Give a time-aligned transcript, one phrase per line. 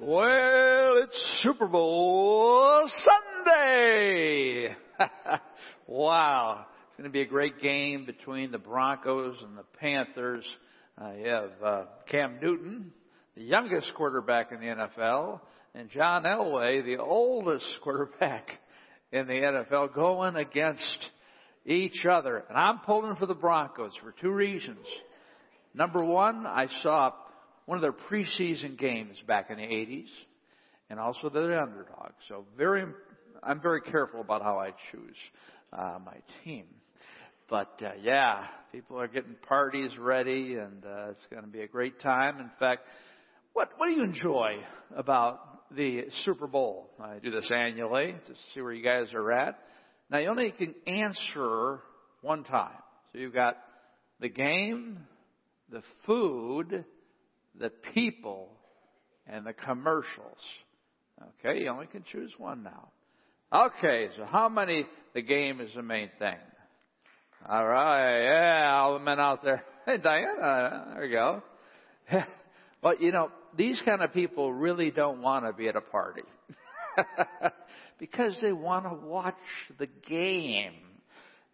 [0.00, 2.88] Well, it's Super Bowl
[3.44, 4.68] Sunday!
[5.88, 6.66] wow.
[6.86, 10.44] It's going to be a great game between the Broncos and the Panthers.
[11.02, 12.92] Uh, you have uh, Cam Newton,
[13.34, 15.40] the youngest quarterback in the NFL,
[15.74, 18.50] and John Elway, the oldest quarterback
[19.10, 21.08] in the NFL, going against
[21.66, 22.44] each other.
[22.48, 24.86] And I'm pulling for the Broncos for two reasons.
[25.74, 27.14] Number one, I saw
[27.68, 30.08] one of their preseason games back in the 80s,
[30.88, 32.12] and also they're the underdog.
[32.26, 32.82] So very,
[33.42, 35.16] I'm very careful about how I choose
[35.74, 36.64] uh, my team.
[37.50, 41.66] But uh, yeah, people are getting parties ready, and uh, it's going to be a
[41.66, 42.40] great time.
[42.40, 42.86] In fact,
[43.52, 44.60] what what do you enjoy
[44.96, 46.88] about the Super Bowl?
[46.98, 49.58] I do this annually to see where you guys are at.
[50.08, 51.80] Now you only can answer
[52.22, 52.80] one time.
[53.12, 53.58] So you've got
[54.20, 55.00] the game,
[55.70, 56.86] the food,
[57.58, 58.48] the people
[59.26, 60.38] and the commercials.
[61.44, 62.88] Okay, you only can choose one now.
[63.52, 64.86] Okay, so how many?
[65.14, 66.36] The game is the main thing.
[67.48, 69.64] All right, yeah, all the men out there.
[69.86, 71.42] Hey, Diana, there you go.
[72.82, 76.24] but you know, these kind of people really don't want to be at a party
[77.98, 79.34] because they want to watch
[79.78, 80.74] the game.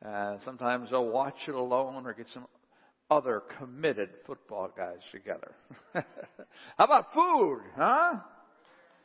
[0.05, 2.47] Uh, sometimes they'll watch it alone or get some
[3.11, 5.55] other committed football guys together.
[5.93, 8.13] How about food, huh?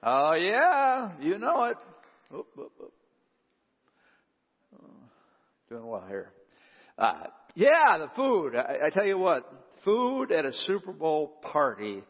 [0.03, 1.77] Oh yeah, you know it.
[2.33, 2.93] Oop, oop, oop.
[4.75, 4.87] Oh,
[5.67, 6.31] doing well here.
[6.97, 7.23] Uh,
[7.55, 8.55] yeah, the food.
[8.55, 9.43] I, I tell you what,
[9.83, 12.03] food at a Super Bowl party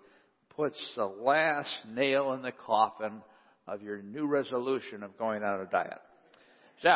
[0.56, 3.22] puts the last nail in the coffin
[3.68, 6.02] of your new resolution of going on a diet.
[6.84, 6.90] So,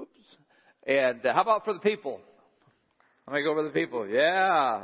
[0.00, 0.10] oops.
[0.86, 2.20] And how about for the people?
[3.26, 4.06] Let me go for the people.
[4.06, 4.82] Yeah.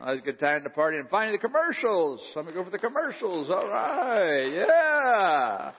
[0.00, 0.98] That was a good time to party.
[0.98, 2.20] And finally, the commercials.
[2.34, 3.50] Let me go for the commercials.
[3.50, 4.46] All right.
[4.46, 5.72] Yeah.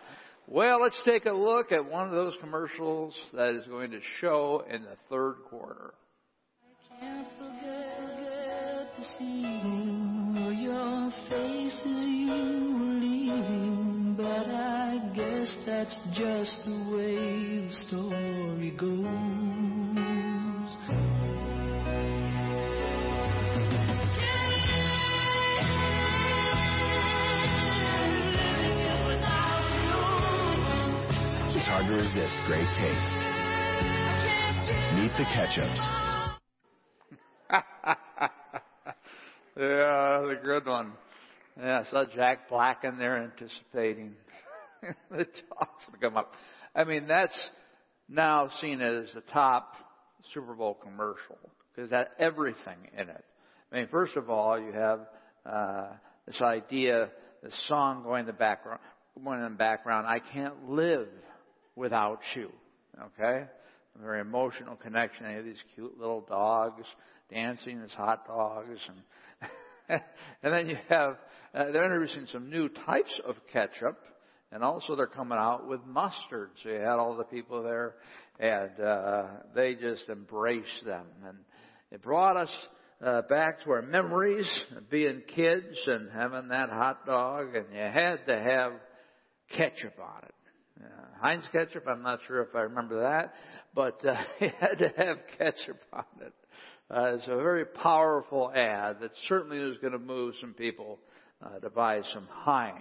[0.48, 4.64] Well, let's take a look at one of those commercials that is going to show
[4.70, 5.94] in the third quarter.
[6.64, 8.10] I can't forget
[10.52, 19.79] your face you leaving, but I guess that's just the way the story goes.
[31.90, 33.16] Resist great taste.
[34.96, 35.82] Meet the ketchups.
[39.58, 40.94] yeah, the good one.
[41.60, 44.14] Yeah, I saw Jack Black in there anticipating
[45.10, 46.34] the talks to come up.
[46.76, 47.38] I mean, that's
[48.08, 49.74] now seen as the top
[50.34, 51.40] Super Bowl commercial
[51.74, 53.26] because that everything in it.
[53.72, 55.00] I mean, first of all, you have
[55.44, 55.88] uh,
[56.28, 57.10] this idea,
[57.42, 58.80] this song going in the background,
[59.24, 60.06] going in the background.
[60.06, 61.08] I can't live
[61.80, 62.52] without you.
[63.02, 63.46] Okay?
[63.98, 65.26] A very emotional connection.
[65.26, 66.86] They have these cute little dogs
[67.32, 70.02] dancing as hot dogs and
[70.44, 71.18] and then you have
[71.54, 74.00] uh, they're introducing some new types of ketchup
[74.52, 77.96] and also they're coming out with mustard so you had all the people there
[78.40, 79.24] and uh,
[79.54, 81.38] they just embraced them and
[81.92, 82.52] it brought us
[83.06, 87.80] uh, back to our memories of being kids and having that hot dog and you
[87.80, 88.74] had to have
[89.56, 90.34] ketchup on it
[91.22, 93.34] Heinz ketchup, I'm not sure if I remember that,
[93.76, 96.34] but uh, it had to have ketchup on it.
[96.90, 100.98] Uh, it's a very powerful ad that certainly is going to move some people
[101.46, 102.78] uh, to buy some Heinz.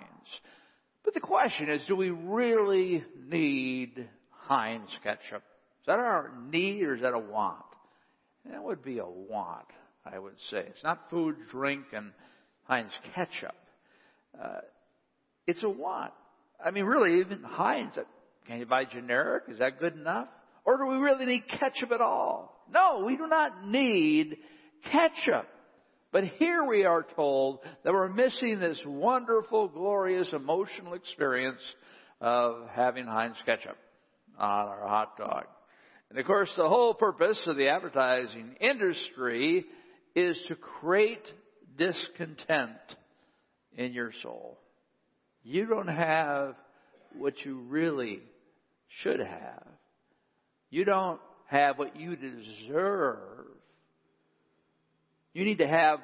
[1.05, 5.43] But the question is, do we really need Heinz ketchup?
[5.81, 7.65] Is that our need or is that a want?
[8.51, 9.67] That would be a want,
[10.07, 10.59] I would say.
[10.59, 12.13] It's not food, drink, and
[12.65, 13.55] Heinz ketchup.
[14.41, 14.61] Uh,
[15.47, 16.13] it's a want.
[16.65, 17.99] I mean, really, even Heinz,
[18.49, 19.45] can you buy generic?
[19.49, 20.27] Is that good enough?
[20.65, 22.65] Or do we really need ketchup at all?
[22.73, 24.39] No, we do not need
[24.91, 25.47] ketchup.
[26.11, 31.61] But here we are told that we're missing this wonderful, glorious, emotional experience
[32.21, 33.77] of having Heinz ketchup
[34.37, 35.45] on our hot dog.
[36.11, 39.67] And of course, the whole purpose of the advertising industry
[40.17, 41.23] is to create
[41.77, 42.73] discontent
[43.77, 44.59] in your soul
[45.49, 46.55] you don't have
[47.17, 48.21] what you really
[49.03, 49.67] should have.
[50.71, 53.47] You don't have what you deserve.
[55.33, 56.01] You need to have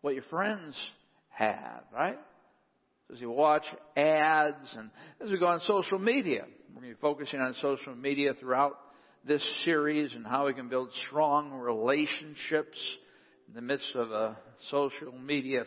[0.00, 0.74] what your friends
[1.28, 2.18] have, right?
[3.12, 3.64] As you watch
[3.96, 4.90] ads and
[5.22, 8.78] as we go on social media, we're going to be focusing on social media throughout
[9.26, 12.76] this series and how we can build strong relationships
[13.48, 14.36] in the midst of a
[14.70, 15.64] social media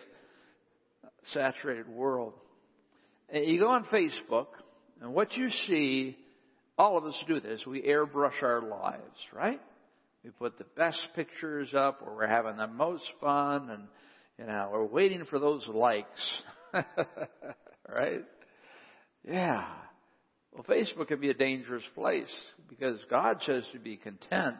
[1.33, 2.33] saturated world.
[3.30, 4.48] And you go on Facebook,
[5.01, 6.18] and what you see,
[6.77, 7.65] all of us do this.
[7.65, 9.62] We airbrush our lives, right?
[10.24, 13.83] We put the best pictures up where we're having the most fun, and
[14.38, 16.31] you know we're waiting for those likes,
[16.74, 18.24] right?
[19.27, 19.65] Yeah.
[20.53, 22.33] Well, Facebook can be a dangerous place
[22.69, 24.57] because God says to be content,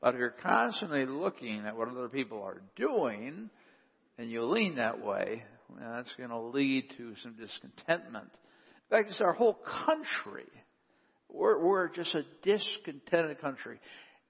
[0.00, 3.50] but if you're constantly looking at what other people are doing,
[4.18, 8.30] and you lean that way, well, that's going to lead to some discontentment.
[8.90, 10.48] In fact, it's our whole country.
[11.34, 13.80] We're, we're just a discontented country.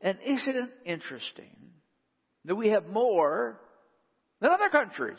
[0.00, 1.54] And isn't it interesting
[2.46, 3.60] that we have more
[4.40, 5.18] than other countries?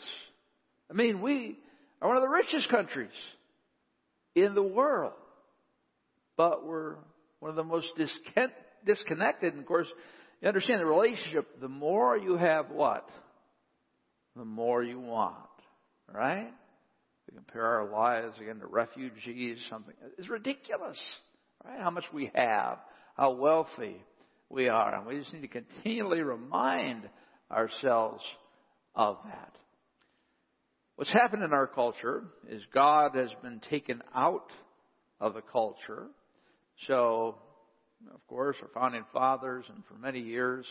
[0.90, 1.58] I mean, we
[2.02, 3.10] are one of the richest countries
[4.34, 5.14] in the world,
[6.36, 6.96] but we're
[7.38, 9.52] one of the most disconnected.
[9.52, 9.88] And of course,
[10.42, 11.60] you understand the relationship.
[11.60, 13.08] The more you have what?
[14.34, 15.36] The more you want.
[16.12, 16.52] Right?
[17.28, 19.94] We compare our lives again to refugees, something.
[20.18, 20.98] It's ridiculous.
[21.66, 21.80] Right?
[21.80, 22.78] How much we have,
[23.16, 23.96] how wealthy
[24.48, 24.94] we are.
[24.94, 27.08] And we just need to continually remind
[27.50, 28.22] ourselves
[28.94, 29.52] of that.
[30.96, 34.50] What's happened in our culture is God has been taken out
[35.20, 36.06] of the culture.
[36.86, 37.36] So,
[38.12, 40.64] of course, our founding fathers, and for many years,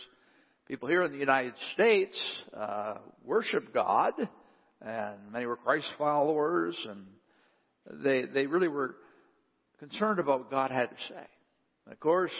[0.66, 2.16] people here in the United States
[2.56, 2.94] uh,
[3.24, 4.14] worship God,
[4.80, 8.96] and many were Christ followers, and they they really were
[9.78, 11.26] concerned about what God had to say.
[11.90, 12.32] of course,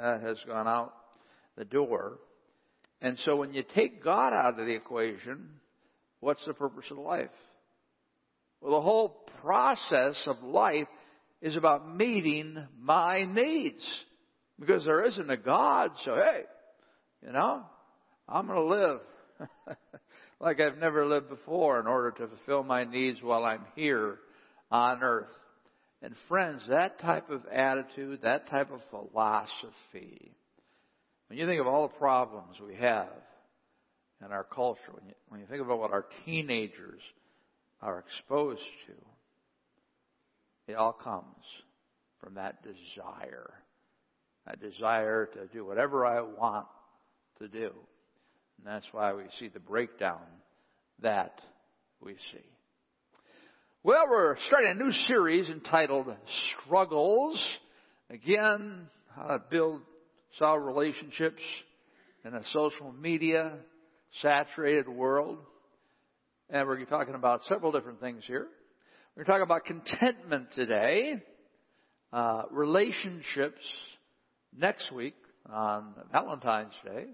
[0.00, 0.92] that has gone out
[1.56, 2.18] the door.
[3.00, 5.48] And so when you take God out of the equation,
[6.20, 7.30] what's the purpose of life?
[8.60, 10.86] Well, the whole process of life
[11.40, 13.82] is about meeting my needs.
[14.60, 16.42] Because there isn't a God, so hey,
[17.26, 17.62] you know,
[18.28, 19.00] I'm going to live
[20.40, 24.18] like I've never lived before in order to fulfill my needs while I'm here
[24.70, 25.26] on earth.
[26.02, 30.32] And friends, that type of attitude, that type of philosophy,
[31.28, 33.08] when you think of all the problems we have
[34.24, 37.00] in our culture, when you, when you think about what our teenagers
[37.80, 41.44] are exposed to, it all comes
[42.20, 43.52] from that desire.
[44.46, 46.66] That desire to do whatever I want
[47.38, 47.70] to do.
[48.58, 50.20] And that's why we see the breakdown
[51.00, 51.40] that
[52.00, 52.44] we see.
[53.84, 56.06] Well, we're starting a new series entitled
[56.64, 57.36] Struggles.
[58.10, 59.80] Again, how to build
[60.38, 61.42] solid relationships
[62.24, 63.54] in a social media
[64.20, 65.38] saturated world.
[66.48, 68.46] And we're talking about several different things here.
[69.16, 71.20] We're talking about contentment today,
[72.12, 73.64] uh, relationships
[74.56, 75.16] next week
[75.52, 77.06] on Valentine's Day,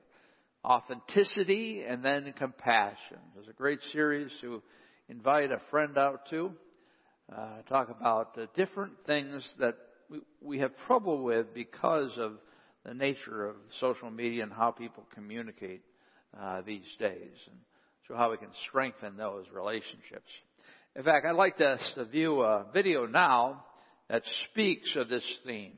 [0.63, 3.17] authenticity, and then compassion.
[3.35, 4.63] There's a great series to
[5.09, 6.53] invite a friend out to,
[7.35, 9.77] uh, talk about different things that
[10.11, 12.33] we, we have trouble with because of
[12.85, 15.83] the nature of social media and how people communicate
[16.39, 17.59] uh, these days, and
[18.07, 20.31] so how we can strengthen those relationships.
[20.97, 23.65] In fact, I'd like us to view a video now
[24.09, 25.73] that speaks of this theme.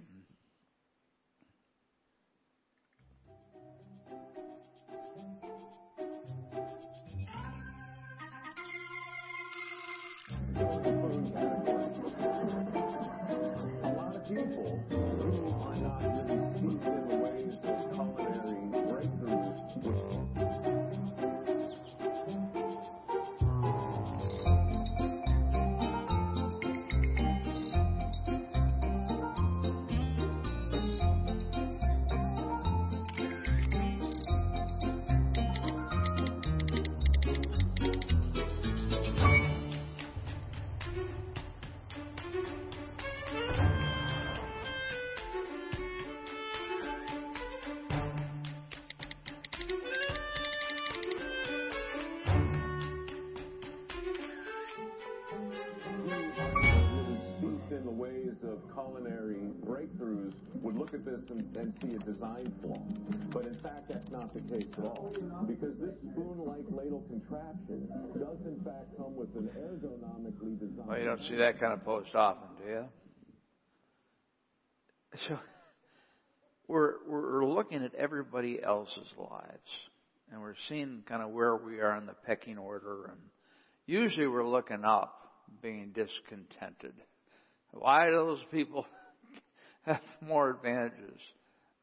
[61.60, 62.82] And see a design flaw.
[63.32, 65.12] But in fact, that's not the case at all.
[65.46, 70.88] Because this spoon-like ladle contraption does in fact come with an ergonomically designed...
[70.88, 72.84] Well, you don't see that kind of post often, do you?
[75.28, 75.38] So,
[76.68, 79.58] we're, we're looking at everybody else's lives.
[80.32, 83.06] And we're seeing kind of where we are in the pecking order.
[83.10, 83.20] And
[83.86, 85.16] usually we're looking up,
[85.60, 86.94] being discontented.
[87.72, 88.86] Why do those people
[89.82, 91.20] have more advantages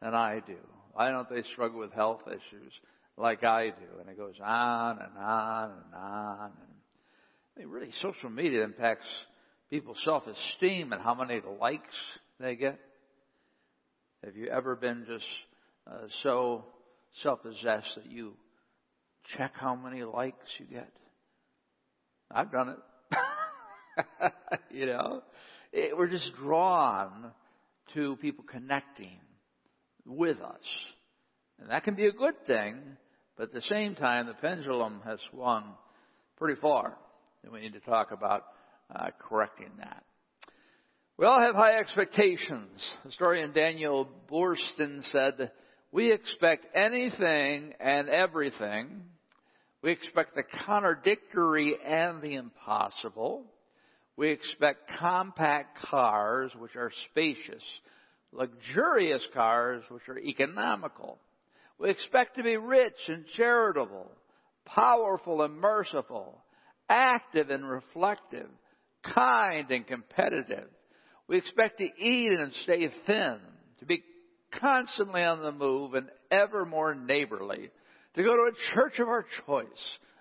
[0.02, 0.58] than I do?
[0.94, 2.74] Why don't they struggle with health issues
[3.18, 4.00] like I do?
[4.00, 6.52] And it goes on and on and on.
[7.56, 9.06] I mean, really, social media impacts
[9.70, 11.96] people's self-esteem and how many likes
[12.40, 12.80] they get.
[14.24, 15.26] Have you ever been just
[15.86, 16.66] uh, so
[17.24, 18.34] self-possessed that you
[19.38, 20.92] check how many likes you get?
[22.32, 22.78] I've done it.
[24.72, 25.22] you know,
[25.78, 27.32] it, we're just drawn
[27.94, 29.20] to people connecting
[30.06, 30.64] with us.
[31.60, 32.80] And that can be a good thing,
[33.38, 35.76] but at the same time, the pendulum has swung
[36.38, 36.98] pretty far.
[37.44, 38.46] And we need to talk about
[38.94, 40.04] uh, correcting that.
[41.18, 42.80] We all have high expectations.
[43.04, 45.52] Historian Daniel Boorstin said,
[45.92, 49.02] We expect anything and everything.
[49.82, 53.46] We expect the contradictory and the impossible.
[54.18, 57.64] We expect compact cars, which are spacious,
[58.32, 61.20] luxurious cars, which are economical.
[61.80, 64.12] We expect to be rich and charitable,
[64.66, 66.44] powerful and merciful,
[66.90, 68.50] active and reflective,
[69.04, 70.68] kind and competitive.
[71.28, 73.38] We expect to eat and stay thin,
[73.80, 74.04] to be
[74.60, 77.70] constantly on the move and ever more neighborly,
[78.16, 79.68] to go to a church of our choice,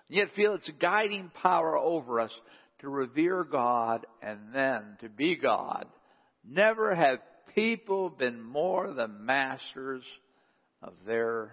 [0.07, 2.31] and yet feel its guiding power over us
[2.79, 5.85] to revere God and then to be God.
[6.47, 7.19] Never have
[7.55, 10.03] people been more the masters
[10.81, 11.51] of their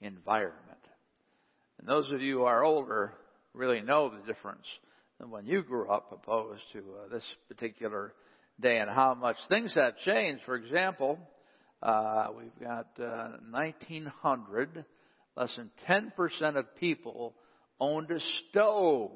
[0.00, 0.60] environment.
[1.78, 3.14] And those of you who are older
[3.54, 4.66] really know the difference
[5.18, 8.12] than when you grew up opposed to uh, this particular
[8.60, 10.42] day and how much things have changed.
[10.44, 11.18] For example,
[11.82, 14.84] uh, we've got uh, 1900,
[15.36, 17.34] less than 10% of people
[17.80, 18.20] owned a
[18.50, 19.10] stove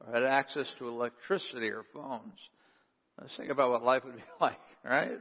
[0.00, 2.38] or had access to electricity or phones.
[3.20, 5.18] Let's think about what life would be like, right?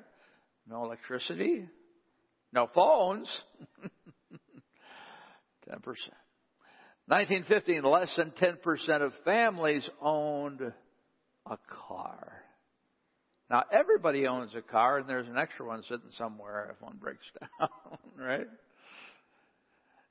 [0.68, 1.66] No electricity,
[2.54, 3.30] no phones.
[5.70, 5.84] 10%.
[7.08, 11.58] 1915, less than 10% of families owned a
[11.88, 12.44] car.
[13.50, 17.26] Now, everybody owns a car, and there's an extra one sitting somewhere if one breaks
[17.60, 17.70] down,
[18.16, 18.48] right?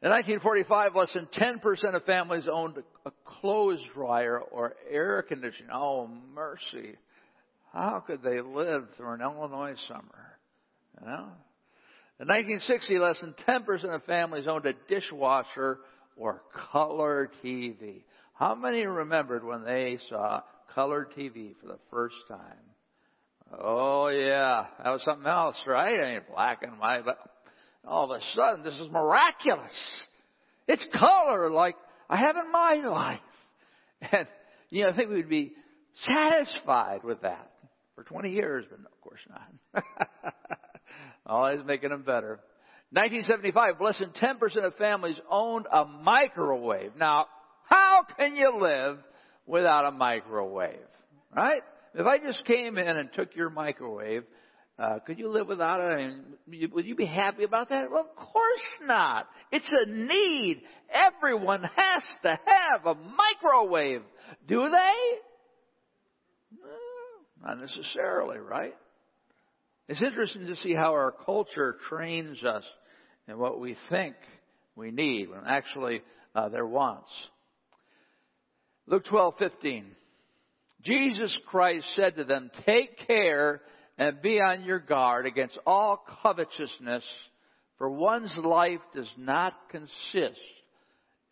[0.01, 5.73] In 1945, less than 10% of families owned a clothes dryer or air conditioning.
[5.73, 6.95] Oh, mercy.
[7.73, 10.39] How could they live through an Illinois summer?
[11.01, 11.29] You know?
[12.21, 15.81] In 1960, less than 10% of families owned a dishwasher
[16.17, 18.03] or color TV.
[18.35, 20.43] How many remembered when they saw
[20.75, 22.39] color TV for the first time?
[23.61, 25.99] Oh yeah, that was something else, right?
[26.01, 27.19] I mean, black and white, but
[27.87, 29.73] all of a sudden, this is miraculous.
[30.67, 31.77] It's color like
[32.09, 33.21] I have in my life.
[34.13, 34.29] And,
[34.71, 35.55] you know, I think we'd be
[36.05, 37.51] satisfied with that
[37.97, 39.85] for 20 years, but of course not.
[41.27, 42.39] Always making them better.
[42.93, 46.93] 1975, less than 10% of families owned a microwave.
[46.97, 47.27] Now,
[47.65, 48.99] how can you live
[49.47, 50.79] without a microwave?
[51.35, 51.63] Right?
[51.95, 54.23] If I just came in and took your microwave,
[54.79, 56.73] uh, could you live without it?
[56.73, 57.91] Would you be happy about that?
[57.91, 59.27] Well, of course not.
[59.51, 60.63] It's a need.
[60.91, 64.03] Everyone has to have a microwave.
[64.47, 65.19] Do they?
[67.45, 68.75] not necessarily, right?
[69.89, 72.65] It's interesting to see how our culture trains us
[73.27, 74.17] in what we think
[74.77, 76.03] we need when actually
[76.35, 77.11] uh, they're wants.
[78.87, 79.85] Luke 12:15.
[80.83, 83.63] Jesus Christ said to them, "Take care
[83.99, 87.05] and be on your guard against all covetousness,
[87.77, 90.41] for one's life does not consist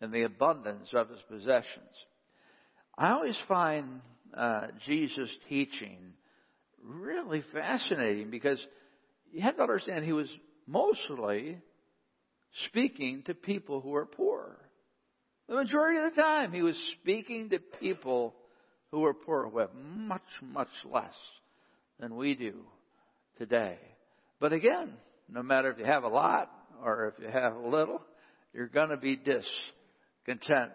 [0.01, 2.05] in the abundance of his possessions."
[2.97, 4.01] I always find
[4.35, 6.13] uh, Jesus' teaching
[6.83, 8.59] really fascinating because
[9.31, 10.31] you have to understand he was
[10.65, 11.57] mostly
[12.65, 14.57] speaking to people who are poor.
[15.47, 18.35] The majority of the time he was speaking to people
[18.91, 21.13] who are poor, who have much, much less
[21.99, 22.53] than we do
[23.37, 23.77] today.
[24.39, 24.93] But again,
[25.29, 26.51] no matter if you have a lot
[26.83, 28.01] or if you have a little,
[28.53, 30.71] you're going to be discontent.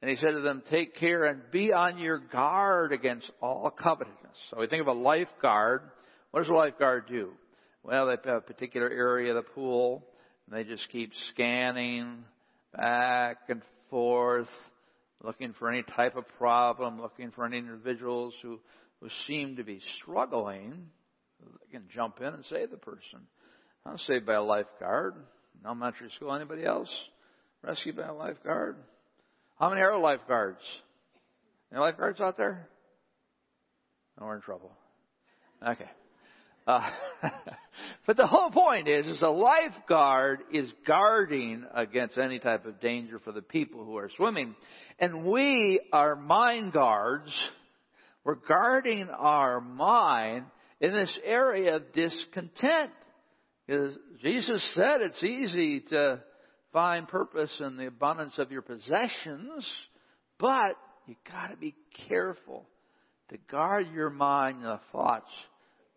[0.00, 4.36] And he said to them, take care and be on your guard against all covetousness.
[4.50, 5.82] So we think of a lifeguard.
[6.30, 7.30] What does a lifeguard do?
[7.82, 10.04] Well, they have a particular area of the pool,
[10.46, 12.24] and they just keep scanning
[12.76, 14.48] back and forth,
[15.22, 18.60] looking for any type of problem, looking for any individuals who,
[19.00, 20.86] who seem to be struggling.
[21.40, 23.20] They can jump in and save the person.
[23.86, 25.14] I'm saved by a lifeguard.
[25.64, 26.90] Elementary school, anybody else?
[27.62, 28.76] Rescued by a lifeguard?
[29.58, 30.60] How many are lifeguards?
[31.70, 32.68] Any lifeguards out there?
[34.18, 34.72] No, we're in trouble.
[35.66, 35.90] Okay.
[36.66, 36.88] Uh,
[38.06, 43.18] but the whole point is, is a lifeguard is guarding against any type of danger
[43.18, 44.54] for the people who are swimming.
[44.98, 47.30] And we are mind guards.
[48.24, 50.46] We're guarding our mind
[50.80, 52.90] in this area of discontent.
[53.66, 56.22] Because Jesus said it's easy to
[56.72, 59.66] find purpose in the abundance of your possessions,
[60.38, 60.76] but
[61.06, 61.74] you gotta be
[62.08, 62.66] careful
[63.30, 65.30] to guard your mind and the thoughts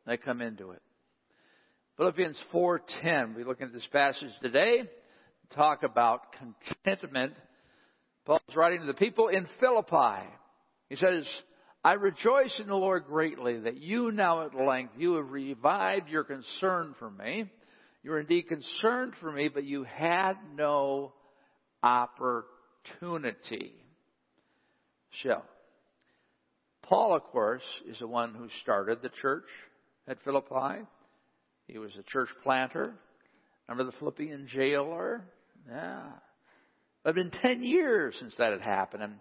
[0.05, 0.81] that come into it.
[1.98, 3.36] Philippians 4:10.
[3.36, 4.89] We look at this passage today.
[5.55, 7.34] Talk about contentment.
[8.25, 10.27] Paul's writing to the people in Philippi.
[10.89, 11.25] He says,
[11.88, 16.25] I rejoice in the Lord greatly that you now at length, you have revived your
[16.25, 17.50] concern for me.
[18.03, 21.13] You were indeed concerned for me, but you had no
[21.82, 23.72] opportunity.
[25.24, 25.44] So,
[26.82, 29.48] Paul, of course, is the one who started the church
[30.10, 30.84] at Philippi.
[31.67, 32.96] He was a church planter.
[33.70, 35.24] Remember the Philippian jailer?
[35.70, 36.08] Yeah.
[37.06, 39.03] It had been 10 years since that had happened.
[39.03, 39.13] And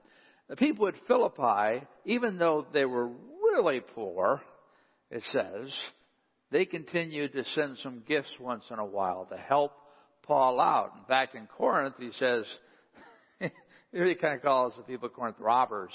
[0.49, 4.41] the people at Philippi, even though they were really poor,
[5.11, 5.73] it says,
[6.50, 9.73] they continued to send some gifts once in a while to help
[10.23, 10.93] Paul out.
[10.99, 12.45] In fact, in Corinth, he says,
[13.93, 15.93] he kind of calls the people of Corinth robbers.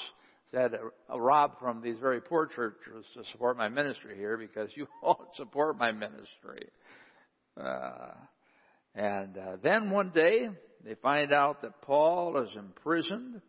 [0.51, 0.73] Said,
[1.07, 5.19] a rob from these very poor churches to support my ministry here because you won't
[5.37, 6.67] support my ministry.
[7.57, 8.11] Uh,
[8.95, 10.49] and uh, then one day,
[10.83, 13.41] they find out that Paul is imprisoned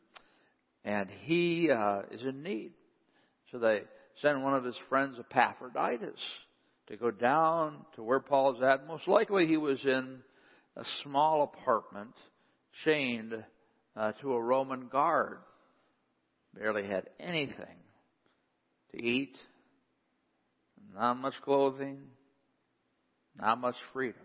[0.85, 2.73] and he uh, is in need.
[3.51, 3.83] So they
[4.21, 6.21] send one of his friends, Epaphroditus,
[6.89, 8.87] to go down to where Paul's at.
[8.87, 10.19] Most likely he was in
[10.77, 12.15] a small apartment
[12.85, 13.35] chained
[13.97, 15.39] uh, to a Roman guard.
[16.55, 17.79] Barely had anything
[18.91, 19.37] to eat,
[20.95, 21.99] not much clothing,
[23.39, 24.21] not much freedom.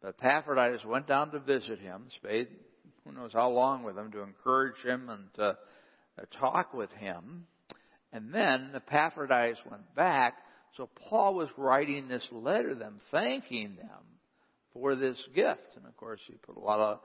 [0.00, 2.06] But Epaphroditus went down to visit him,
[3.06, 7.46] who knows how long with him to encourage him and to uh, talk with him.
[8.12, 10.34] And then Epaphroditus went back,
[10.76, 14.02] so Paul was writing this letter to them, thanking them
[14.72, 15.76] for this gift.
[15.76, 16.98] And of course, he put a lot of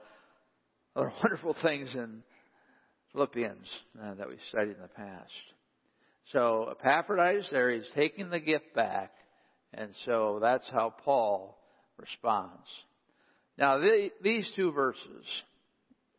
[0.96, 2.22] other wonderful things in
[3.12, 3.68] Philippians
[4.02, 5.30] uh, that we studied in the past.
[6.32, 9.12] So Epaphroditus there, he's taking the gift back,
[9.74, 11.58] and so that's how Paul
[11.98, 12.66] responds.
[13.58, 15.26] Now, the, these two verses,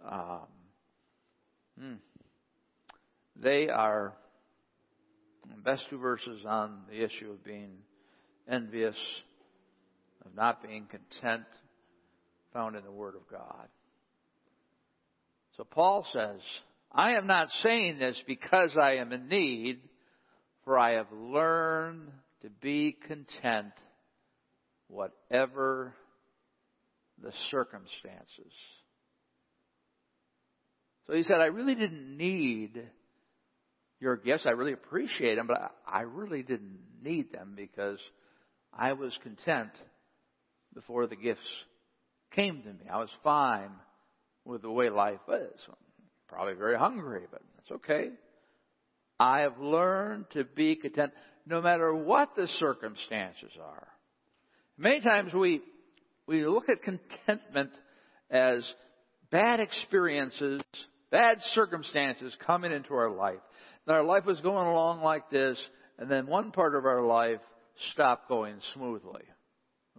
[0.08, 0.48] um,
[1.80, 1.94] hmm,
[3.36, 4.14] they are
[5.50, 7.72] the best two verses on the issue of being
[8.50, 8.96] envious,
[10.26, 11.46] of not being content,
[12.54, 13.68] found in the Word of God.
[15.58, 16.40] So Paul says,
[16.92, 19.80] I am not saying this because I am in need,
[20.64, 22.12] for I have learned
[22.42, 23.74] to be content
[24.88, 25.94] whatever
[27.22, 28.54] the circumstances.
[31.08, 32.82] So he said, I really didn't need
[34.00, 34.46] your gifts.
[34.46, 38.00] I really appreciate them, but I really didn't need them because
[38.72, 39.72] I was content
[40.74, 41.42] before the gifts
[42.32, 42.90] came to me.
[42.92, 43.72] I was fine
[44.46, 45.62] with the way life is.
[46.28, 48.10] Probably very hungry, but that's okay.
[49.20, 51.14] I have learned to be content
[51.46, 53.88] no matter what the circumstances are.
[54.78, 55.62] Many times we,
[56.28, 57.72] we look at contentment
[58.30, 58.68] as
[59.30, 60.62] bad experiences,
[61.14, 63.40] bad circumstances coming into our life.
[63.86, 65.62] And our life was going along like this,
[66.00, 67.40] and then one part of our life
[67.92, 69.22] stopped going smoothly.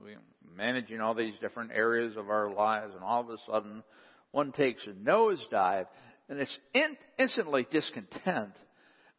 [0.04, 0.16] We
[0.56, 3.84] managing all these different areas of our lives, and all of a sudden,
[4.32, 5.86] one takes a nosedive,
[6.28, 8.54] and it's in, instantly discontent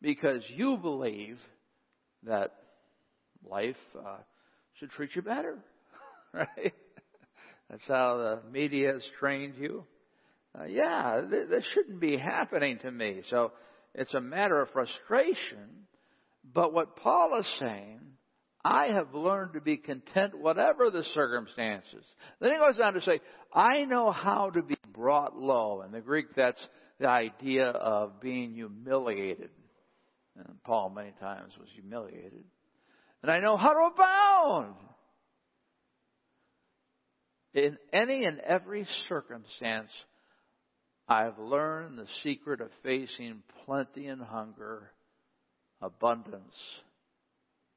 [0.01, 1.37] because you believe
[2.23, 2.51] that
[3.49, 4.17] life uh,
[4.73, 5.57] should treat you better,
[6.33, 6.73] right?
[7.69, 9.85] That's how the media has trained you.
[10.57, 13.21] Uh, yeah, th- this shouldn't be happening to me.
[13.29, 13.51] So
[13.93, 15.87] it's a matter of frustration.
[16.53, 17.99] But what Paul is saying,
[18.63, 22.03] I have learned to be content whatever the circumstances.
[22.39, 23.19] Then he goes on to say,
[23.53, 25.81] I know how to be brought low.
[25.81, 26.65] In the Greek, that's
[26.99, 29.49] the idea of being humiliated.
[30.37, 32.43] And Paul many times was humiliated.
[33.21, 34.75] And I know how to abound.
[37.53, 39.89] In any and every circumstance,
[41.07, 44.91] I've learned the secret of facing plenty and hunger,
[45.81, 46.55] abundance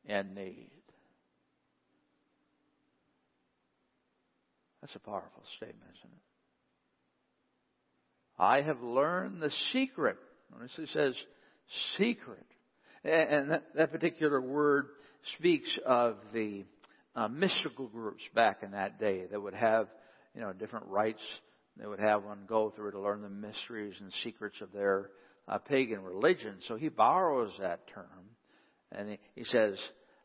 [0.07, 0.71] and need.
[4.81, 6.23] That's a powerful statement, isn't it?
[8.39, 10.17] I have learned the secret.
[10.53, 11.15] Notice it says
[11.99, 12.47] secret.
[13.05, 14.87] And that, particular word,
[15.37, 16.65] speaks of the
[17.15, 19.89] uh, mystical groups back in that day that would have,
[20.35, 21.23] you know, different rites.
[21.79, 25.11] They would have one go through to learn the mysteries and secrets of their
[25.47, 26.57] uh, pagan religion.
[26.67, 28.07] So he borrows that term
[28.91, 29.79] and he, he says,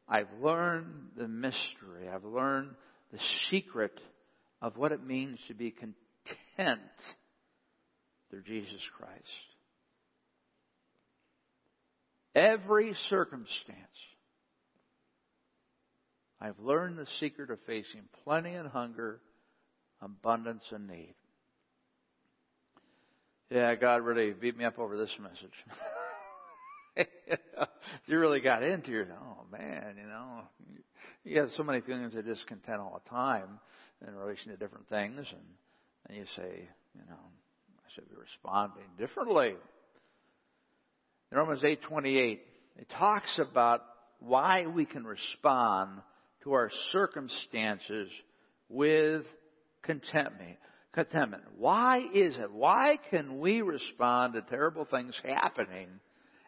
[0.07, 2.09] I've learned the mystery.
[2.13, 2.71] I've learned
[3.11, 3.99] the secret
[4.61, 6.81] of what it means to be content
[8.29, 9.13] through Jesus Christ.
[12.35, 13.77] Every circumstance,
[16.41, 19.21] I've learned the secret of facing plenty and hunger,
[20.01, 21.13] abundance and need.
[23.53, 25.53] Yeah, God really beat me up over this message.
[28.07, 29.09] you really got into it.
[29.11, 30.39] Oh man, you know,
[31.23, 33.59] you have so many feelings of discontent all the time
[34.07, 35.43] in relation to different things, and,
[36.07, 39.53] and you say, you know, I should be responding differently.
[41.31, 42.39] In Romans 8:28,
[42.79, 43.83] it talks about
[44.17, 46.01] why we can respond
[46.43, 48.09] to our circumstances
[48.67, 49.25] with
[49.83, 50.57] contentment.
[50.93, 51.43] Contentment.
[51.57, 52.51] Why is it?
[52.51, 55.87] Why can we respond to terrible things happening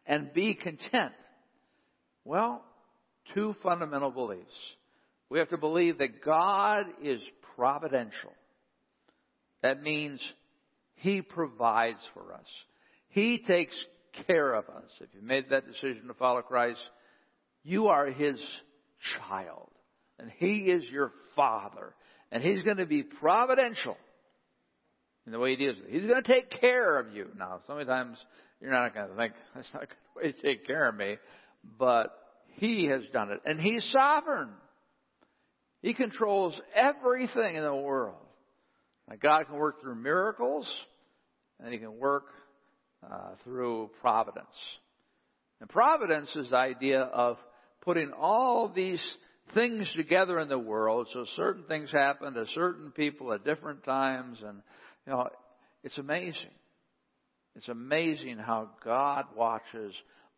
[0.05, 1.13] and be content?
[2.23, 2.63] Well,
[3.34, 4.45] two fundamental beliefs.
[5.29, 7.21] We have to believe that God is
[7.55, 8.34] providential.
[9.63, 10.21] That means
[10.97, 12.45] He provides for us.
[13.10, 13.75] He takes
[14.27, 14.89] care of us.
[15.01, 16.79] If you made that decision to follow Christ,
[17.63, 18.39] you are His
[19.17, 19.71] child.
[20.19, 21.95] And He is your Father.
[22.31, 23.97] And He's going to be providential
[25.26, 25.92] in the way He deals with it.
[25.92, 27.28] He's going to take care of you.
[27.38, 28.18] Now, sometimes
[28.62, 31.18] you're not going to think, that's not a good way to take care of me.
[31.78, 32.16] But
[32.48, 33.42] He has done it.
[33.46, 34.50] And He's sovereign.
[35.82, 38.18] He controls everything in the world.
[39.10, 40.68] Now, God can work through miracles,
[41.60, 42.26] and He can work
[43.04, 44.48] uh, through providence.
[45.62, 47.38] And providence is the idea of
[47.82, 49.04] putting all these
[49.54, 54.40] things together in the world so certain things happen to certain people at different times
[54.44, 54.62] and
[55.06, 55.30] you know
[55.84, 56.52] it's amazing.
[57.56, 59.94] It's amazing how god watches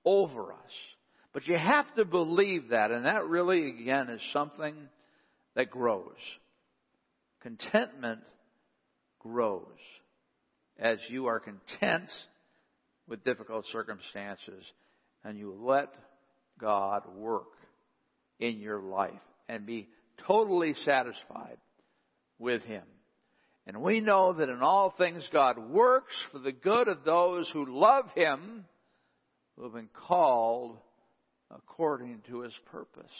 [0.06, 0.71] over us.
[1.34, 4.75] But you have to believe that and that really again is something
[5.56, 6.15] that grows.
[7.41, 8.21] Contentment
[9.19, 9.65] grows
[10.77, 12.10] as you are content
[13.08, 14.63] with difficult circumstances
[15.23, 15.89] and you let
[16.60, 17.53] God work
[18.39, 19.12] in your life
[19.47, 19.88] and be
[20.25, 21.58] totally satisfied
[22.39, 22.84] with Him.
[23.67, 27.65] And we know that in all things God works for the good of those who
[27.80, 28.65] love Him,
[29.56, 30.77] who have been called
[31.53, 33.12] according to His purpose.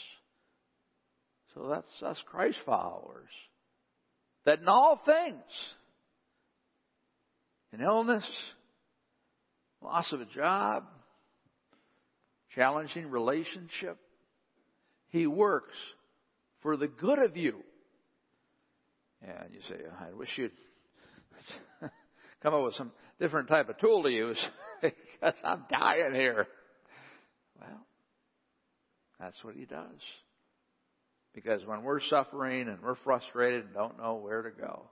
[1.54, 3.30] So that's us Christ followers.
[4.46, 5.44] That in all things,
[7.74, 8.26] in illness,
[9.82, 10.86] loss of a job,
[12.56, 13.98] challenging relationship.
[15.10, 15.76] He works
[16.62, 17.58] for the good of you.
[19.22, 20.52] And you say, I wish you'd
[22.44, 24.40] come up with some different type of tool to use
[24.82, 26.48] because I'm dying here.
[27.60, 27.86] Well,
[29.20, 30.00] that's what he does.
[31.34, 34.90] Because when we're suffering and we're frustrated and don't know where to go,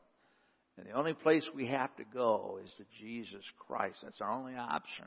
[0.77, 3.97] and the only place we have to go is to Jesus Christ.
[4.03, 5.05] That's our only option.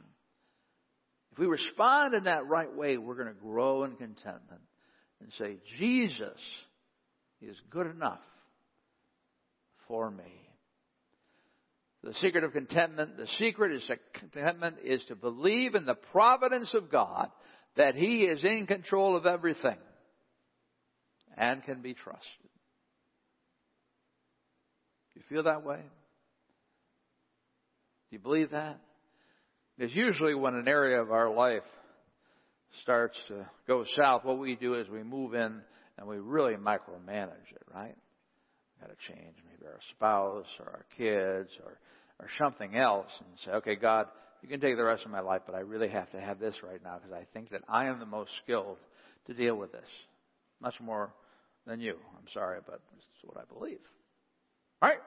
[1.33, 4.63] If we respond in that right way, we're going to grow in contentment
[5.21, 6.39] and say, Jesus
[7.43, 8.21] is good enough
[9.89, 10.49] for me.
[12.05, 16.93] The secret of contentment, the secret is contentment is to believe in the providence of
[16.93, 17.29] God
[17.77, 19.79] that He is in control of everything
[21.37, 22.49] and can be trusted.
[25.19, 25.81] You feel that way?
[28.11, 28.79] Do you believe that?
[29.77, 31.65] Because usually when an area of our life
[32.83, 35.61] starts to go south, what we do is we move in
[35.99, 37.97] and we really micromanage it, right?
[38.81, 41.79] Got to change maybe our spouse or our kids or
[42.21, 44.07] or something else and say, okay, God,
[44.43, 46.55] you can take the rest of my life, but I really have to have this
[46.63, 48.79] right now because I think that I am the most skilled
[49.27, 49.87] to deal with this.
[50.61, 51.13] Much more
[51.67, 51.97] than you.
[52.17, 53.81] I'm sorry, but this is what I believe.
[54.83, 54.99] Right?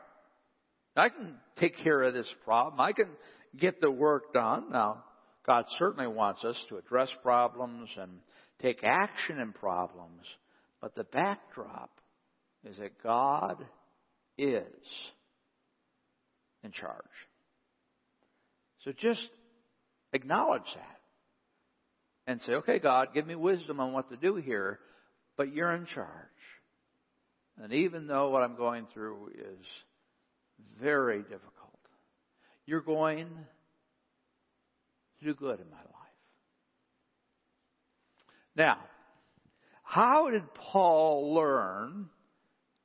[0.96, 2.80] I can take care of this problem.
[2.80, 3.10] I can
[3.58, 4.66] get the work done.
[4.72, 5.04] Now,
[5.46, 8.12] God certainly wants us to address problems and
[8.62, 10.24] take action in problems,
[10.82, 11.90] but the backdrop
[12.66, 13.64] is that God
[14.38, 14.64] is
[16.64, 16.96] in charge.
[18.84, 19.28] So just
[20.14, 21.00] acknowledge that
[22.28, 24.80] and say, okay, God, give me wisdom on what to do here,
[25.38, 26.08] but you're in charge.
[27.62, 29.66] And even though what I'm going through is
[30.82, 31.80] very difficult,
[32.66, 33.28] you're going
[35.20, 35.88] to do good in my life.
[38.56, 38.78] Now,
[39.92, 42.08] How did Paul learn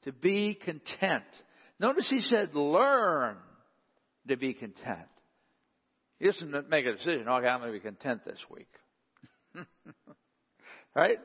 [0.07, 1.25] to be content?
[1.79, 3.37] Notice he said, learn
[4.29, 5.09] to be content.
[6.19, 8.69] He doesn't make a decision, okay, I'm going to be content this week.
[10.95, 11.19] right?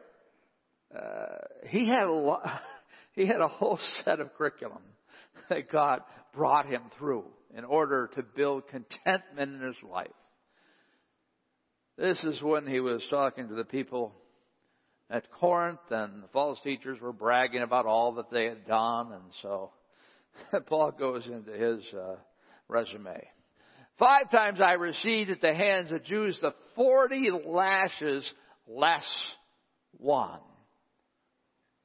[0.94, 2.41] Uh, he had a lo-
[3.13, 4.82] he had a whole set of curriculum
[5.50, 6.02] that God
[6.34, 7.24] brought him through
[7.56, 10.08] in order to build contentment in his life.
[11.98, 14.13] This is when he was talking to the people
[15.12, 19.24] at Corinth, and the false teachers were bragging about all that they had done, and
[19.41, 19.71] so
[20.67, 22.15] Paul goes into his uh,
[22.69, 23.21] resume.
[24.00, 28.28] Five times I received at the hands of Jews the forty lashes
[28.67, 29.06] less
[29.97, 30.39] one.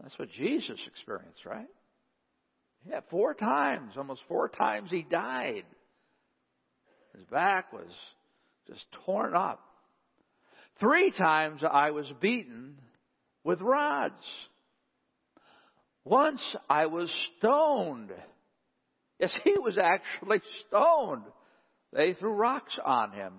[0.01, 1.67] That's what Jesus experienced, right?
[2.89, 5.65] Yeah, four times, almost four times he died.
[7.17, 7.91] His back was
[8.69, 9.61] just torn up.
[10.79, 12.77] Three times I was beaten
[13.47, 14.15] with rods.
[16.05, 18.11] Once I was stoned.
[19.21, 21.23] Yes, he was actually stoned.
[21.93, 23.33] They threw rocks on him.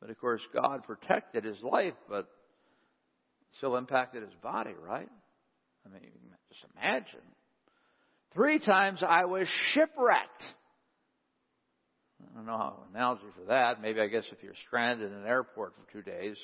[0.00, 2.28] But of course, God protected his life, but
[3.58, 5.10] still impacted his body, right?
[5.84, 6.10] I mean,
[6.48, 7.20] just imagine.
[8.32, 10.44] Three times I was shipwrecked.
[12.22, 13.82] I don't know how analogy for that.
[13.82, 16.36] Maybe I guess if you're stranded in an airport for two days.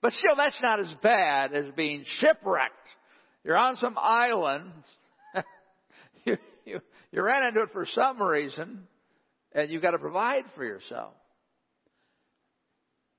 [0.00, 2.74] But still, that's not as bad as being shipwrecked.
[3.44, 4.72] You're on some island.
[6.24, 6.80] you, you,
[7.10, 8.86] you ran into it for some reason,
[9.52, 11.14] and you've got to provide for yourself.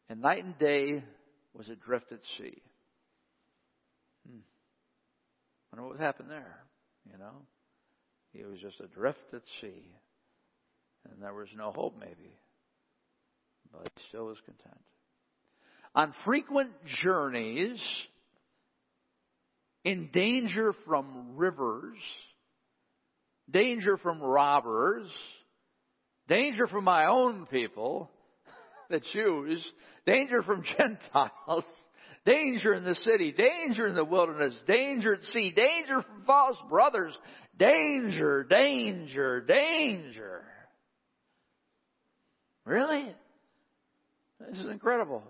[0.09, 1.03] And night and day
[1.53, 2.61] was adrift at sea.
[4.27, 4.39] Hmm.
[5.71, 6.57] I wonder what happened there,
[7.11, 7.43] you know?
[8.31, 9.91] He was just adrift at sea,
[11.09, 12.37] and there was no hope, maybe.
[13.71, 14.81] But he still was content.
[15.95, 16.71] On frequent
[17.02, 17.82] journeys,
[19.84, 21.97] in danger from rivers,
[23.49, 25.10] danger from robbers,
[26.28, 28.10] danger from my own people,
[28.89, 29.65] the Jews,
[30.06, 31.65] danger from Gentiles,
[32.25, 37.17] danger in the city, danger in the wilderness, danger at sea, danger from false brothers,
[37.58, 40.41] danger, danger, danger.
[42.65, 43.12] Really?
[44.39, 45.23] This is incredible.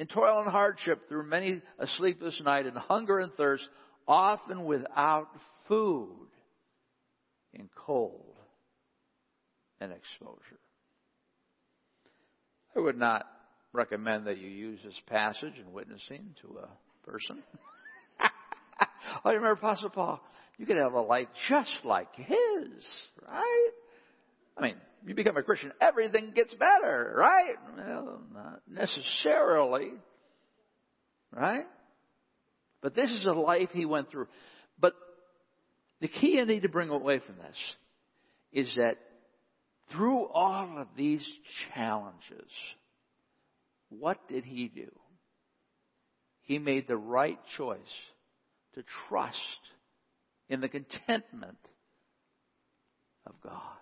[0.00, 3.68] In toil and hardship through many a sleepless night, in hunger and thirst,
[4.08, 5.28] often without
[5.68, 6.26] food,
[7.52, 8.34] in cold
[9.78, 10.58] and exposure.
[12.74, 13.26] I would not
[13.74, 17.42] recommend that you use this passage in witnessing to a person.
[19.22, 20.18] oh, you remember Apostle Paul?
[20.56, 22.68] You could have a life just like his,
[23.28, 23.70] right?
[24.56, 27.56] I mean, you become a Christian, everything gets better, right?
[27.76, 29.92] Well, not necessarily,
[31.32, 31.66] right?
[32.82, 34.28] But this is a life he went through.
[34.78, 34.94] But
[36.00, 37.56] the key I need to bring away from this
[38.52, 38.96] is that
[39.92, 41.26] through all of these
[41.74, 42.50] challenges,
[43.88, 44.90] what did he do?
[46.42, 47.78] He made the right choice
[48.74, 49.36] to trust
[50.48, 51.58] in the contentment
[53.26, 53.79] of God.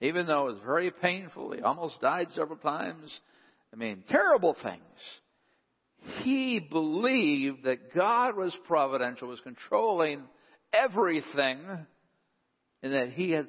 [0.00, 3.10] Even though it was very painful, he almost died several times.
[3.72, 4.82] I mean, terrible things.
[6.22, 10.22] He believed that God was providential, was controlling
[10.72, 11.60] everything,
[12.82, 13.48] and that he had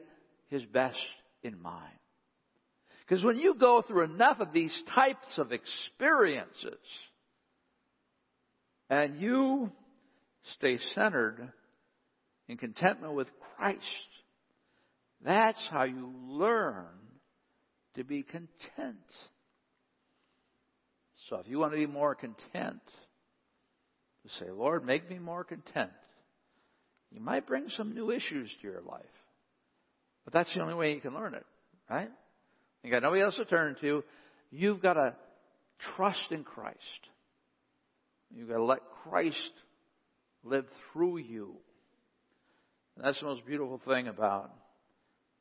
[0.49, 0.99] his best
[1.43, 1.93] in mind.
[2.99, 6.79] Because when you go through enough of these types of experiences
[8.89, 9.71] and you
[10.55, 11.51] stay centered
[12.47, 13.85] in contentment with Christ,
[15.23, 16.85] that's how you learn
[17.95, 18.97] to be content.
[21.29, 22.81] So if you want to be more content,
[24.39, 25.91] say, Lord, make me more content.
[27.11, 29.03] You might bring some new issues to your life.
[30.23, 31.45] But that's the only way you can learn it,
[31.89, 32.09] right?
[32.83, 34.03] You got nobody else to turn to.
[34.51, 35.15] You've got to
[35.95, 36.77] trust in Christ.
[38.33, 39.51] You've got to let Christ
[40.43, 41.55] live through you.
[42.95, 44.51] And that's the most beautiful thing about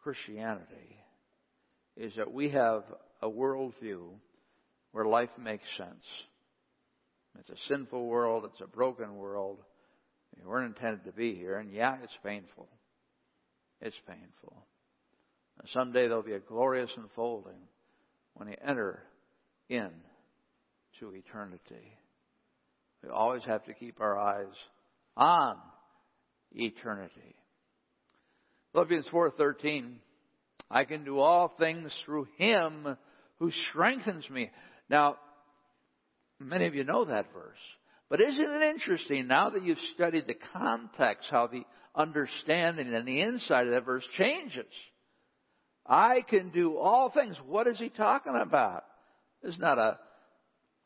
[0.03, 0.97] Christianity
[1.97, 2.85] is that we have
[3.23, 4.09] a worldview
[4.93, 6.05] where life makes sense.
[7.39, 8.45] It's a sinful world.
[8.47, 9.59] It's a broken world.
[10.37, 11.59] We weren't intended to be here.
[11.59, 12.69] And yeah, it's painful.
[13.81, 14.65] It's painful.
[15.59, 17.61] And someday there'll be a glorious unfolding
[18.35, 19.03] when we enter
[19.69, 19.91] in
[20.99, 21.97] to eternity.
[23.03, 24.55] We always have to keep our eyes
[25.17, 25.57] on
[26.53, 27.37] eternity.
[28.73, 29.97] Philippians 4:13
[30.71, 32.97] I can do all things through him
[33.41, 34.51] who strengthens me.
[34.89, 35.17] Now,
[36.39, 37.59] many of you know that verse.
[38.09, 43.21] But isn't it interesting now that you've studied the context, how the understanding and the
[43.21, 44.73] insight of that verse changes?
[45.87, 47.37] I can do all things.
[47.47, 48.85] What is he talking about?
[49.43, 49.99] This is not a,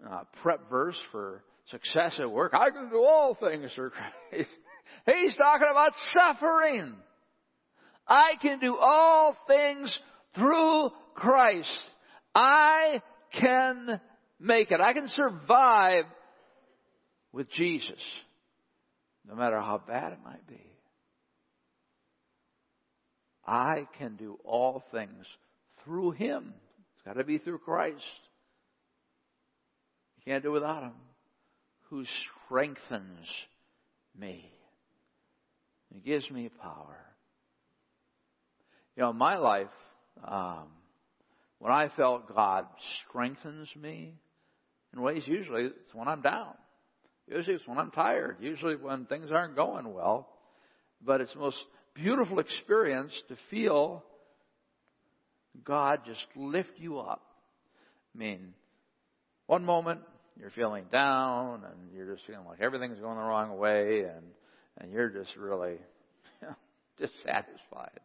[0.06, 2.54] a prep verse for success at work.
[2.54, 4.48] I can do all things through Christ.
[5.06, 6.94] He's talking about suffering.
[8.06, 9.98] I can do all things
[10.34, 11.68] through Christ.
[12.34, 13.00] I
[13.40, 14.00] can
[14.38, 14.80] make it.
[14.80, 16.04] I can survive
[17.32, 18.00] with Jesus,
[19.26, 20.60] no matter how bad it might be.
[23.46, 25.26] I can do all things
[25.84, 26.54] through Him.
[26.94, 28.02] It's got to be through Christ.
[30.16, 30.94] You can't do without Him.
[31.90, 32.04] Who
[32.46, 33.28] strengthens
[34.18, 34.50] me.
[35.92, 36.96] He gives me power.
[38.96, 39.66] You know, my life,
[40.26, 40.68] um,
[41.58, 42.66] when I felt God
[43.08, 44.14] strengthens me
[44.92, 46.54] in ways, usually it's when I'm down.
[47.26, 48.36] Usually it's when I'm tired.
[48.40, 50.28] Usually when things aren't going well.
[51.04, 51.56] But it's the most
[51.94, 54.04] beautiful experience to feel
[55.64, 57.22] God just lift you up.
[58.14, 58.54] I mean,
[59.46, 60.00] one moment
[60.38, 64.24] you're feeling down and you're just feeling like everything's going the wrong way and,
[64.78, 65.78] and you're just really
[66.42, 66.54] you know,
[66.98, 68.00] dissatisfied.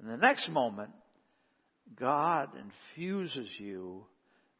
[0.00, 0.90] And the next moment,
[1.98, 2.50] God
[2.96, 4.04] infuses you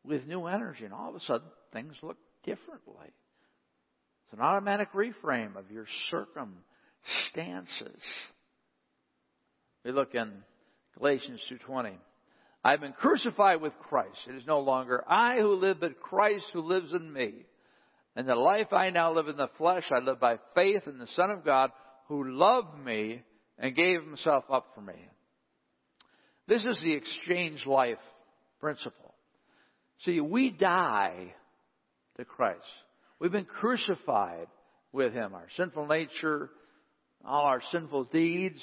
[0.04, 3.12] with new energy and all of a sudden things look differently.
[4.24, 8.02] It's an automatic reframe of your circumstances.
[9.84, 10.42] We look in
[10.96, 11.98] Galatians 2:20.
[12.64, 14.26] I've been crucified with Christ.
[14.26, 17.46] It is no longer I who live, but Christ who lives in me.
[18.16, 21.06] And the life I now live in the flesh, I live by faith in the
[21.06, 21.70] Son of God
[22.08, 23.22] who loved me
[23.58, 25.08] and gave himself up for me.
[26.48, 27.98] This is the exchange life
[28.58, 29.14] principle.
[30.04, 31.34] See, we die
[32.16, 32.64] to Christ.
[33.20, 34.46] We've been crucified
[34.90, 35.34] with him.
[35.34, 36.48] Our sinful nature,
[37.22, 38.62] all our sinful deeds.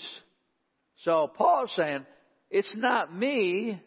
[1.04, 2.06] So Paul is saying,
[2.50, 3.80] it's not me,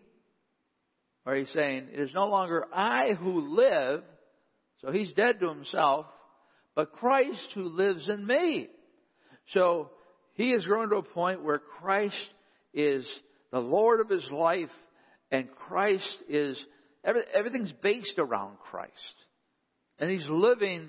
[1.26, 4.02] or he's saying, it is no longer I who live,
[4.80, 6.06] so he's dead to himself,
[6.76, 8.68] but Christ who lives in me.
[9.54, 9.90] So
[10.34, 12.14] he has grown to a point where Christ
[12.72, 13.04] is
[13.52, 14.70] the Lord of his life,
[15.30, 16.58] and Christ is,
[17.04, 18.92] everything's based around Christ.
[19.98, 20.88] And he's living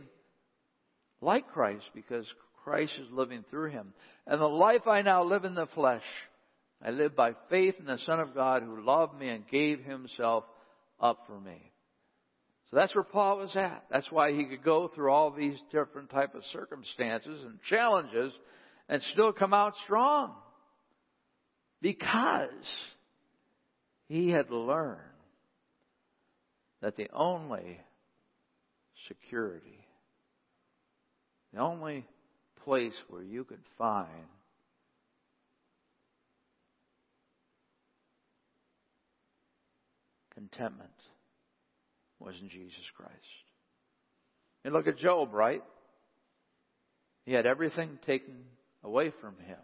[1.21, 2.25] like Christ because
[2.63, 3.93] Christ is living through him.
[4.27, 6.03] And the life I now live in the flesh,
[6.83, 10.43] I live by faith in the Son of God who loved me and gave himself
[10.99, 11.71] up for me.
[12.69, 13.85] So that's where Paul was at.
[13.89, 18.31] That's why he could go through all these different type of circumstances and challenges
[18.87, 20.35] and still come out strong.
[21.81, 22.49] Because
[24.07, 24.99] he had learned
[26.81, 27.79] that the only
[29.07, 29.85] security.
[31.53, 32.05] The only
[32.63, 34.07] place where you could find
[40.33, 40.89] contentment
[42.19, 43.13] was in Jesus Christ.
[44.63, 45.63] And look at Job, right?
[47.25, 48.35] He had everything taken
[48.83, 49.57] away from him.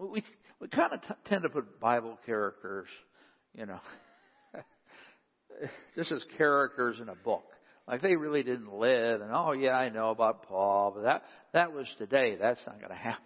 [0.00, 0.22] We
[0.60, 2.86] we kind of t- tend to put Bible characters,
[3.54, 3.80] you know,
[5.94, 7.44] just as characters in a book.
[7.86, 11.72] Like they really didn't live, and oh yeah, I know about Paul, but that that
[11.72, 12.36] was today.
[12.38, 13.24] That's not going to happen.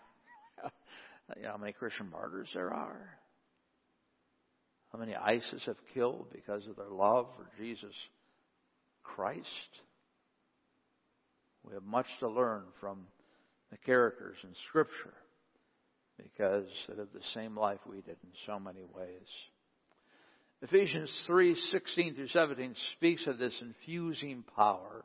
[1.37, 3.19] you know how many Christian martyrs there are?
[4.93, 7.95] How many ISIS have killed because of their love for Jesus
[9.03, 9.49] Christ?
[11.67, 13.07] We have much to learn from
[13.71, 15.15] the characters in Scripture
[16.23, 19.29] because they lived the same life we did in so many ways.
[20.63, 25.05] Ephesians 3:16 through 17 speaks of this infusing power.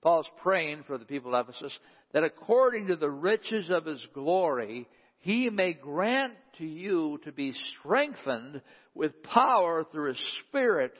[0.00, 1.76] Paul's praying for the people of Ephesus
[2.12, 7.52] that according to the riches of his glory, he may grant to you to be
[7.78, 8.62] strengthened
[8.94, 10.92] with power through his spirit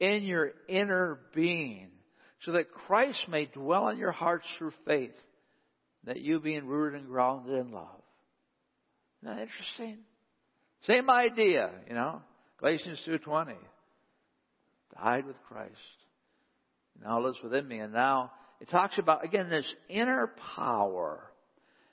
[0.00, 1.90] in your inner being,
[2.42, 5.14] so that Christ may dwell in your hearts through faith,
[6.04, 7.97] that you being rooted and grounded in love.
[9.22, 9.98] Isn't that interesting?
[10.82, 12.22] Same idea, you know.
[12.58, 13.54] Galatians 2.20.
[14.94, 15.74] Died with Christ.
[17.02, 17.78] Now lives within me.
[17.78, 21.20] And now it talks about, again, this inner power.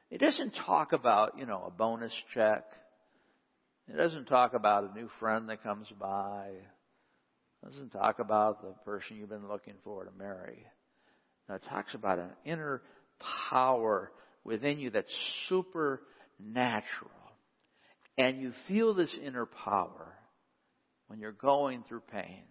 [0.09, 2.63] It doesn't talk about, you know, a bonus check.
[3.87, 6.49] It doesn't talk about a new friend that comes by.
[6.51, 10.65] It doesn't talk about the person you've been looking for to marry.
[11.47, 12.81] Now it talks about an inner
[13.49, 14.11] power
[14.43, 15.13] within you that's
[16.37, 17.11] supernatural.
[18.17, 20.13] And you feel this inner power
[21.07, 22.43] when you're going through pain.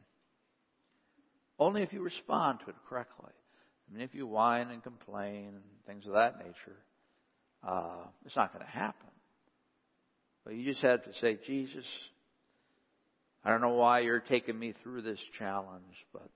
[1.58, 3.32] Only if you respond to it correctly.
[3.88, 6.78] I mean, if you whine and complain and things of that nature,
[7.66, 9.08] uh, it's not going to happen.
[10.44, 11.84] But you just have to say, Jesus,
[13.44, 15.82] I don't know why you're taking me through this challenge,
[16.12, 16.28] but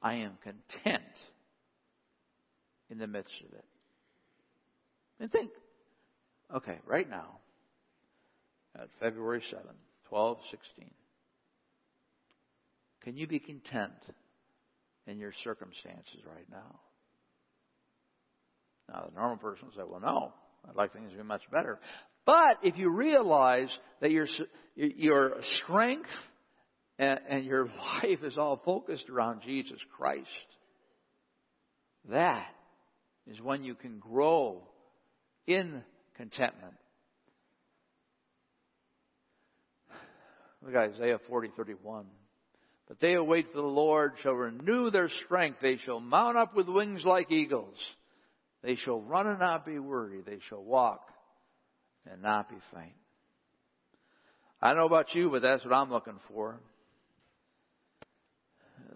[0.00, 1.02] I am content
[2.90, 3.64] in the midst of it.
[5.20, 5.50] And think,
[6.54, 7.38] okay, right now,
[8.76, 9.76] at February 7th,
[10.08, 10.90] 12, 16,
[13.02, 13.92] can you be content
[15.06, 16.80] in your circumstances right now?
[18.88, 20.32] Now, the normal person will say, well, no,
[20.68, 21.78] I'd like things to be much better.
[22.24, 23.68] But if you realize
[24.00, 24.26] that your,
[24.76, 26.08] your strength
[26.98, 27.66] and, and your
[28.02, 30.28] life is all focused around Jesus Christ,
[32.10, 32.46] that
[33.26, 34.62] is when you can grow
[35.46, 35.82] in
[36.22, 36.74] contentment.
[40.64, 42.04] Look at Isaiah 40, 31.
[42.86, 45.58] But they who wait for the Lord shall renew their strength.
[45.60, 47.74] They shall mount up with wings like eagles.
[48.62, 50.20] They shall run and not be weary.
[50.24, 51.08] They shall walk
[52.08, 52.94] and not be faint.
[54.60, 56.60] I don't know about you, but that's what I'm looking for.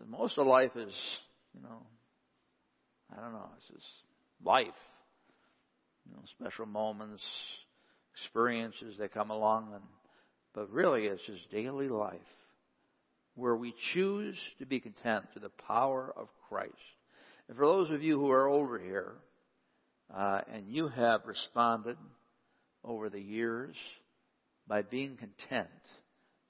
[0.07, 0.95] Most of life is,
[1.57, 1.83] you know,
[3.11, 3.87] I don't know, it's just
[4.45, 4.69] life.
[6.09, 7.23] You know, special moments,
[8.15, 9.83] experiences that come along, and
[10.55, 12.21] but really it's just daily life
[13.35, 16.73] where we choose to be content through the power of Christ.
[17.49, 19.13] And for those of you who are older here,
[20.15, 21.99] uh, and you have responded
[22.83, 23.77] over the years
[24.67, 25.69] by being content.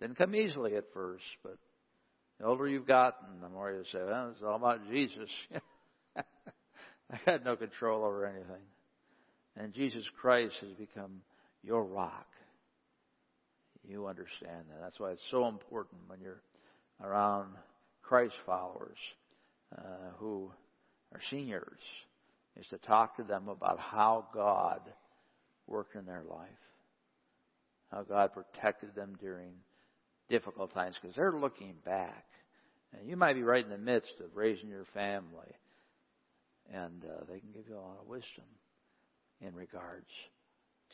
[0.01, 1.59] Didn't come easily at first, but
[2.39, 5.31] the older you've gotten, the more you say, well, it's all about Jesus.
[6.17, 8.63] I had no control over anything.
[9.57, 11.23] And Jesus Christ has become
[11.63, 12.27] your rock.
[13.89, 14.81] You understand that.
[14.83, 16.43] That's why it's so important when you're
[17.03, 17.49] around
[18.03, 18.99] Christ followers
[19.77, 20.51] uh, who
[21.13, 21.79] are seniors,
[22.59, 24.81] is to talk to them about how God
[25.67, 26.49] worked in their life.
[27.91, 29.53] How God protected them during
[30.29, 32.25] difficult times because they're looking back.
[32.93, 35.55] And you might be right in the midst of raising your family,
[36.73, 38.45] and uh, they can give you a lot of wisdom
[39.41, 40.09] in regards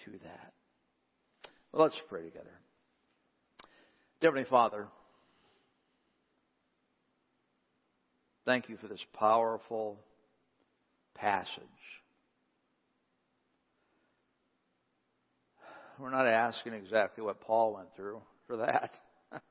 [0.05, 0.53] to that.
[1.73, 2.53] Well, let's pray together.
[4.21, 4.87] Heavenly Father,
[8.45, 9.99] thank you for this powerful
[11.15, 11.63] passage
[16.03, 18.91] We're not asking exactly what Paul went through for that.
[19.31, 19.43] but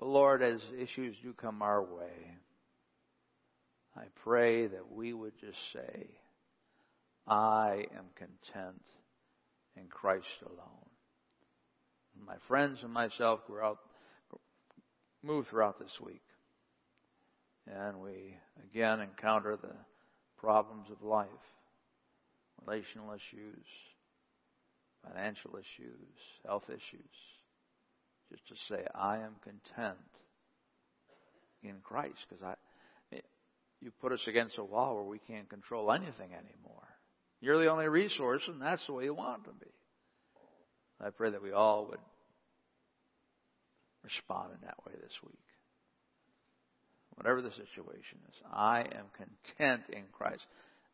[0.00, 2.38] Lord, as issues do come our way,
[3.94, 6.06] I pray that we would just say,
[7.26, 8.82] I am content
[9.76, 10.90] in Christ alone.
[12.26, 13.78] My friends and myself were out,
[15.22, 16.22] moved throughout this week.
[17.66, 19.74] And we again encounter the
[20.38, 21.28] problems of life,
[22.64, 23.64] relational issues,
[25.04, 26.14] financial issues,
[26.44, 27.10] health issues,
[28.30, 29.98] just to say, I am content
[31.62, 33.16] in Christ because I,
[33.80, 36.88] you put us against a wall where we can't control anything anymore.
[37.40, 39.70] You're the only resource, and that's the way you want to be.
[41.00, 42.00] I pray that we all would
[44.02, 45.38] respond in that way this week.
[47.16, 50.44] Whatever the situation is, I am content in Christ.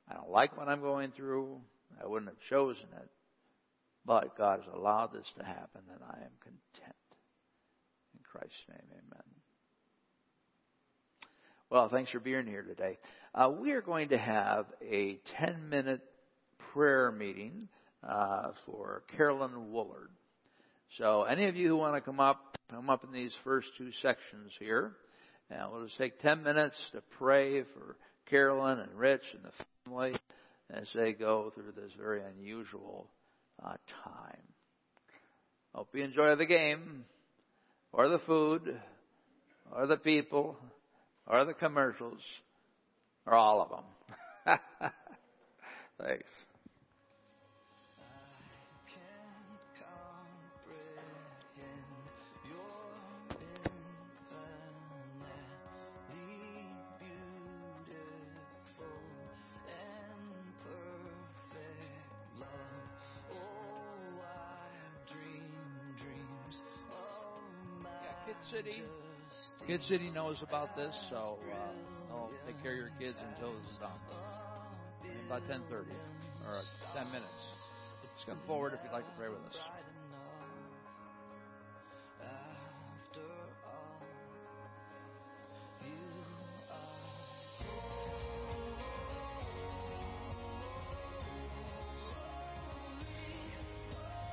[0.09, 1.61] I don't like what I'm going through.
[2.03, 3.09] I wouldn't have chosen it.
[4.05, 6.97] But God has allowed this to happen, and I am content.
[8.15, 9.23] In Christ's name, amen.
[11.71, 12.99] Well, thanks for being here today.
[13.35, 16.03] Uh, we are going to have a 10 minute
[16.73, 17.69] prayer meeting
[18.09, 20.11] uh, for Carolyn Woolard.
[20.99, 23.91] So, any of you who want to come up, come up in these first two
[24.03, 24.93] sections here.
[25.51, 27.97] And we'll just take 10 minutes to pray for
[28.29, 30.15] Carolyn and Rich and the family
[30.71, 33.07] as they go through this very unusual
[33.63, 34.43] uh, time.
[35.75, 37.05] Hope you enjoy the game,
[37.93, 38.79] or the food,
[39.75, 40.57] or the people,
[41.27, 42.21] or the commercials,
[43.27, 44.59] or all of them.
[45.99, 46.25] Thanks.
[68.63, 68.83] City.
[69.67, 73.77] Kid City knows about this, so uh, I'll take care of your kids until it's
[73.79, 73.91] done.
[75.27, 75.91] About 10:30
[76.47, 76.63] or
[76.95, 77.43] 10 minutes.
[78.15, 79.57] Just come forward if you'd like to pray with us.